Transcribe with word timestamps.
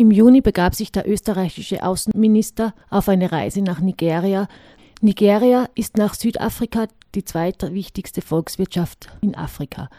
Im 0.00 0.10
Juni 0.10 0.40
begab 0.40 0.74
sich 0.74 0.90
der 0.92 1.06
österreichische 1.06 1.84
Außenminister 1.84 2.72
auf 2.88 3.10
eine 3.10 3.32
Reise 3.32 3.60
nach 3.60 3.80
Nigeria. 3.80 4.48
Nigeria 5.02 5.68
ist 5.74 5.98
nach 5.98 6.14
Südafrika 6.14 6.86
die 7.14 7.22
zweitwichtigste 7.22 8.22
Volkswirtschaft 8.22 9.10
in 9.20 9.34
Afrika. 9.34 9.90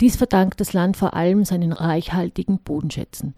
Dies 0.00 0.16
verdankt 0.16 0.60
das 0.60 0.72
Land 0.72 0.96
vor 0.96 1.14
allem 1.14 1.44
seinen 1.44 1.70
reichhaltigen 1.70 2.58
Bodenschätzen. 2.58 3.34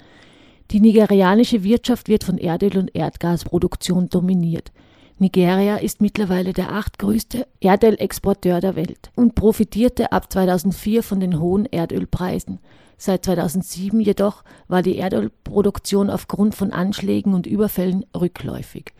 Die 0.70 0.80
nigerianische 0.80 1.62
Wirtschaft 1.62 2.08
wird 2.08 2.24
von 2.24 2.38
Erdöl- 2.38 2.78
und 2.78 2.96
Erdgasproduktion 2.96 4.08
dominiert. 4.08 4.72
Nigeria 5.18 5.76
ist 5.76 6.00
mittlerweile 6.00 6.54
der 6.54 6.72
achtgrößte 6.72 7.46
Erdölexporteur 7.60 8.62
der 8.62 8.74
Welt 8.74 9.10
und 9.16 9.34
profitierte 9.34 10.12
ab 10.12 10.32
2004 10.32 11.02
von 11.02 11.20
den 11.20 11.38
hohen 11.38 11.66
Erdölpreisen. 11.66 12.58
Seit 12.98 13.24
2007 13.24 14.00
jedoch 14.00 14.42
war 14.68 14.82
die 14.82 14.96
Erdölproduktion 14.96 16.10
aufgrund 16.10 16.54
von 16.54 16.72
Anschlägen 16.72 17.34
und 17.34 17.46
Überfällen 17.46 18.04
rückläufig. 18.14 18.92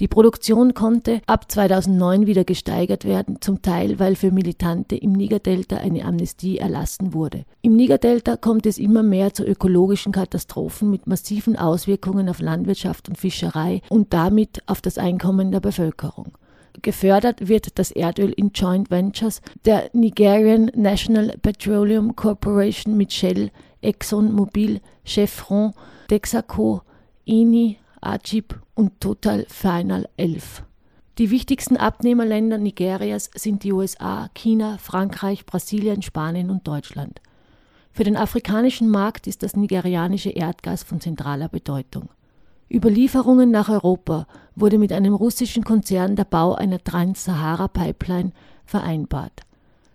Die 0.00 0.06
Produktion 0.06 0.74
konnte 0.74 1.20
ab 1.26 1.50
2009 1.50 2.28
wieder 2.28 2.44
gesteigert 2.44 3.04
werden, 3.04 3.40
zum 3.40 3.62
Teil 3.62 3.98
weil 3.98 4.14
für 4.14 4.30
Militante 4.30 4.94
im 4.94 5.10
Nigerdelta 5.10 5.76
eine 5.76 6.04
Amnestie 6.04 6.58
erlassen 6.58 7.14
wurde. 7.14 7.44
Im 7.62 7.74
Nigerdelta 7.74 8.36
kommt 8.36 8.64
es 8.66 8.78
immer 8.78 9.02
mehr 9.02 9.34
zu 9.34 9.44
ökologischen 9.44 10.12
Katastrophen 10.12 10.88
mit 10.88 11.08
massiven 11.08 11.56
Auswirkungen 11.56 12.28
auf 12.28 12.40
Landwirtschaft 12.40 13.08
und 13.08 13.18
Fischerei 13.18 13.82
und 13.88 14.12
damit 14.12 14.62
auf 14.66 14.80
das 14.80 14.98
Einkommen 14.98 15.50
der 15.50 15.60
Bevölkerung. 15.60 16.38
Gefördert 16.82 17.48
wird 17.48 17.78
das 17.78 17.90
Erdöl 17.90 18.32
in 18.32 18.50
Joint 18.52 18.90
Ventures 18.90 19.42
der 19.64 19.90
Nigerian 19.92 20.70
National 20.74 21.36
Petroleum 21.42 22.14
Corporation 22.14 22.96
mit 22.96 23.12
Shell, 23.12 23.50
ExxonMobil, 23.82 24.80
Chevron, 25.04 25.72
Texaco, 26.08 26.82
Eni, 27.26 27.78
Ajib 28.00 28.60
und 28.74 29.00
Total 29.00 29.44
Final 29.48 30.08
11. 30.16 30.62
Die 31.18 31.30
wichtigsten 31.30 31.76
Abnehmerländer 31.76 32.58
Nigerias 32.58 33.30
sind 33.34 33.64
die 33.64 33.72
USA, 33.72 34.30
China, 34.34 34.78
Frankreich, 34.78 35.46
Brasilien, 35.46 36.02
Spanien 36.02 36.48
und 36.48 36.66
Deutschland. 36.68 37.20
Für 37.90 38.04
den 38.04 38.16
afrikanischen 38.16 38.88
Markt 38.88 39.26
ist 39.26 39.42
das 39.42 39.56
nigerianische 39.56 40.30
Erdgas 40.30 40.84
von 40.84 41.00
zentraler 41.00 41.48
Bedeutung. 41.48 42.08
Über 42.68 42.90
Lieferungen 42.90 43.50
nach 43.50 43.70
Europa 43.70 44.26
wurde 44.54 44.76
mit 44.76 44.92
einem 44.92 45.14
russischen 45.14 45.64
Konzern 45.64 46.16
der 46.16 46.24
Bau 46.24 46.54
einer 46.54 46.82
Trans-Sahara-Pipeline 46.82 48.32
vereinbart. 48.66 49.40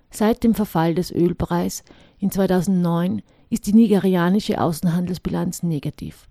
Seit 0.09 0.43
dem 0.43 0.55
Verfall 0.55 0.95
des 0.95 1.11
Ölpreis 1.11 1.83
in 2.19 2.31
2009 2.31 3.21
ist 3.51 3.67
die 3.67 3.73
nigerianische 3.73 4.59
Außenhandelsbilanz 4.59 5.61
negativ. 5.61 6.27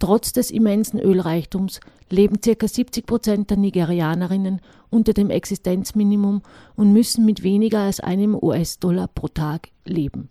Trotz 0.00 0.32
des 0.32 0.50
immensen 0.50 0.98
Ölreichtums 0.98 1.78
leben 2.08 2.40
ca. 2.40 2.66
70 2.66 3.06
Prozent 3.06 3.50
der 3.50 3.58
Nigerianerinnen 3.58 4.60
unter 4.88 5.12
dem 5.12 5.30
Existenzminimum 5.30 6.42
und 6.74 6.92
müssen 6.92 7.24
mit 7.24 7.44
weniger 7.44 7.80
als 7.80 8.00
einem 8.00 8.34
US-Dollar 8.34 9.08
pro 9.08 9.28
Tag 9.28 9.68
leben. 9.84 10.30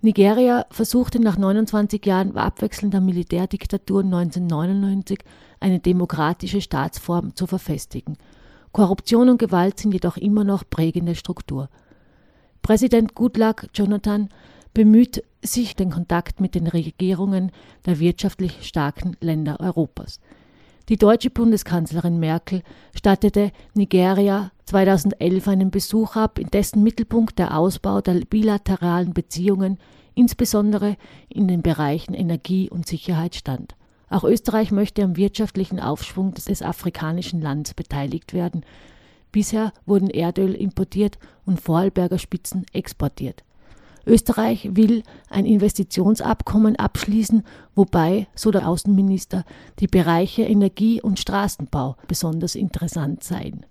Nigeria 0.00 0.64
versuchte 0.70 1.20
nach 1.20 1.36
29 1.36 2.06
Jahren 2.06 2.36
abwechselnder 2.36 3.00
Militärdiktaturen 3.00 4.06
1999 4.06 5.18
eine 5.58 5.80
demokratische 5.80 6.60
Staatsform 6.60 7.34
zu 7.34 7.48
verfestigen. 7.48 8.16
Korruption 8.70 9.28
und 9.28 9.38
Gewalt 9.38 9.80
sind 9.80 9.92
jedoch 9.92 10.16
immer 10.16 10.44
noch 10.44 10.62
prägende 10.70 11.16
Struktur. 11.16 11.68
Präsident 12.62 13.16
Goodluck 13.16 13.66
Jonathan 13.74 14.28
bemüht 14.72 15.24
sich 15.42 15.74
den 15.74 15.90
Kontakt 15.90 16.40
mit 16.40 16.54
den 16.54 16.68
Regierungen 16.68 17.50
der 17.84 17.98
wirtschaftlich 17.98 18.68
starken 18.68 19.16
Länder 19.20 19.58
Europas. 19.58 20.20
Die 20.88 20.96
deutsche 20.96 21.28
Bundeskanzlerin 21.28 22.18
Merkel 22.18 22.62
stattete 22.94 23.52
Nigeria 23.74 24.52
2011 24.64 25.48
einen 25.48 25.70
Besuch 25.70 26.16
ab, 26.16 26.38
in 26.38 26.48
dessen 26.48 26.82
Mittelpunkt 26.82 27.38
der 27.38 27.58
Ausbau 27.58 28.00
der 28.00 28.14
bilateralen 28.24 29.12
Beziehungen, 29.12 29.78
insbesondere 30.18 30.96
in 31.28 31.46
den 31.48 31.62
Bereichen 31.62 32.12
Energie 32.12 32.68
und 32.68 32.86
Sicherheit 32.86 33.36
stand. 33.36 33.76
Auch 34.10 34.24
Österreich 34.24 34.72
möchte 34.72 35.02
am 35.02 35.16
wirtschaftlichen 35.16 35.80
Aufschwung 35.80 36.34
des 36.34 36.62
afrikanischen 36.62 37.40
Landes 37.40 37.74
beteiligt 37.74 38.32
werden. 38.32 38.64
Bisher 39.30 39.72
wurden 39.86 40.10
Erdöl 40.10 40.54
importiert 40.54 41.18
und 41.44 41.60
Vorarlberger 41.60 42.18
Spitzen 42.18 42.64
exportiert. 42.72 43.44
Österreich 44.06 44.70
will 44.72 45.02
ein 45.28 45.44
Investitionsabkommen 45.44 46.76
abschließen, 46.76 47.42
wobei, 47.74 48.26
so 48.34 48.50
der 48.50 48.66
Außenminister, 48.66 49.44
die 49.80 49.86
Bereiche 49.86 50.42
Energie 50.42 51.02
und 51.02 51.18
Straßenbau 51.18 51.96
besonders 52.08 52.54
interessant 52.54 53.22
seien. 53.22 53.66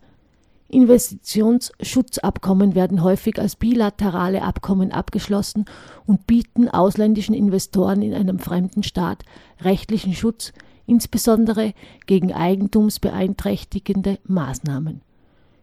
Investitionsschutzabkommen 0.70 2.76
werden 2.76 3.02
häufig 3.02 3.40
als 3.40 3.56
bilaterale 3.56 4.42
Abkommen 4.42 4.92
abgeschlossen 4.92 5.66
und 6.06 6.28
bieten 6.28 6.68
ausländischen 6.68 7.34
Investoren 7.34 8.02
in 8.02 8.14
einem 8.14 8.40
fremden 8.40 8.84
Staat 8.84 9.24
rechtlichen 9.62 10.14
Schutz, 10.14 10.52
insbesondere 10.86 11.74
gegen 12.06 12.34
eigentumsbeeinträchtigende 12.34 14.20
Maßnahmen. 14.26 15.02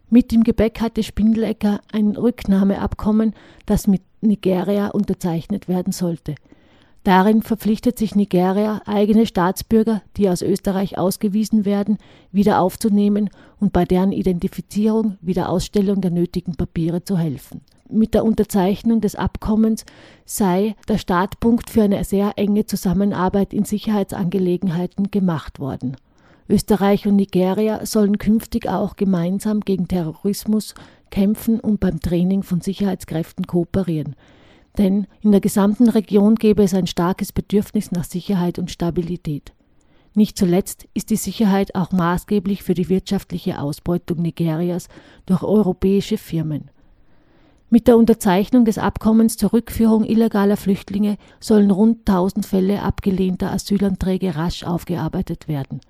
Mit 0.08 0.32
dem 0.32 0.44
Gepäck 0.44 0.80
hatte 0.80 1.02
Spindlecker 1.02 1.80
ein 1.92 2.16
Rücknahmeabkommen, 2.16 3.34
das 3.66 3.86
mit 3.86 4.02
Nigeria 4.20 4.88
unterzeichnet 4.88 5.68
werden 5.68 5.92
sollte. 5.92 6.34
Darin 7.04 7.42
verpflichtet 7.42 7.98
sich 7.98 8.14
Nigeria, 8.14 8.80
eigene 8.86 9.26
Staatsbürger, 9.26 10.00
die 10.16 10.30
aus 10.30 10.40
Österreich 10.40 10.96
ausgewiesen 10.96 11.66
werden, 11.66 11.98
wieder 12.32 12.60
aufzunehmen 12.60 13.28
und 13.60 13.74
bei 13.74 13.84
deren 13.84 14.10
Identifizierung 14.10 15.18
wieder 15.20 15.50
Ausstellung 15.50 16.00
der 16.00 16.10
nötigen 16.10 16.56
Papiere 16.56 17.04
zu 17.04 17.18
helfen. 17.18 17.60
Mit 17.90 18.14
der 18.14 18.24
Unterzeichnung 18.24 19.02
des 19.02 19.16
Abkommens 19.16 19.84
sei 20.24 20.76
der 20.88 20.96
Startpunkt 20.96 21.68
für 21.68 21.82
eine 21.82 22.02
sehr 22.04 22.32
enge 22.36 22.64
Zusammenarbeit 22.64 23.52
in 23.52 23.64
Sicherheitsangelegenheiten 23.64 25.10
gemacht 25.10 25.60
worden. 25.60 25.98
Österreich 26.48 27.06
und 27.06 27.16
Nigeria 27.16 27.84
sollen 27.84 28.16
künftig 28.16 28.66
auch 28.66 28.96
gemeinsam 28.96 29.60
gegen 29.60 29.88
Terrorismus 29.88 30.74
kämpfen 31.10 31.60
und 31.60 31.80
beim 31.80 32.00
Training 32.00 32.42
von 32.42 32.62
Sicherheitskräften 32.62 33.46
kooperieren. 33.46 34.16
Denn 34.78 35.06
in 35.20 35.30
der 35.30 35.40
gesamten 35.40 35.88
Region 35.88 36.34
gäbe 36.34 36.62
es 36.62 36.74
ein 36.74 36.86
starkes 36.86 37.32
Bedürfnis 37.32 37.92
nach 37.92 38.04
Sicherheit 38.04 38.58
und 38.58 38.70
Stabilität. 38.70 39.52
Nicht 40.14 40.36
zuletzt 40.36 40.86
ist 40.94 41.10
die 41.10 41.16
Sicherheit 41.16 41.74
auch 41.74 41.92
maßgeblich 41.92 42.62
für 42.62 42.74
die 42.74 42.88
wirtschaftliche 42.88 43.60
Ausbeutung 43.60 44.22
Nigerias 44.22 44.88
durch 45.26 45.42
europäische 45.42 46.18
Firmen. 46.18 46.70
Mit 47.70 47.88
der 47.88 47.96
Unterzeichnung 47.96 48.64
des 48.64 48.78
Abkommens 48.78 49.36
zur 49.36 49.52
Rückführung 49.52 50.04
illegaler 50.04 50.56
Flüchtlinge 50.56 51.16
sollen 51.40 51.70
rund 51.72 52.08
1000 52.08 52.46
Fälle 52.46 52.82
abgelehnter 52.82 53.50
Asylanträge 53.52 54.36
rasch 54.36 54.62
aufgearbeitet 54.62 55.48
werden. 55.48 55.80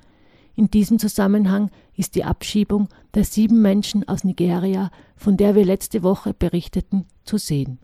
In 0.55 0.71
diesem 0.71 0.99
Zusammenhang 0.99 1.71
ist 1.97 2.15
die 2.15 2.25
Abschiebung 2.25 2.89
der 3.15 3.25
sieben 3.25 3.61
Menschen 3.61 4.09
aus 4.09 4.25
Nigeria, 4.25 4.91
von 5.17 5.37
der 5.37 5.55
wir 5.55 5.65
letzte 5.65 6.03
Woche 6.03 6.33
berichteten, 6.33 7.07
zu 7.25 7.39
sehen 7.39 7.79